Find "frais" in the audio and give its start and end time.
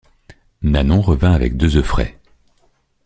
1.85-2.17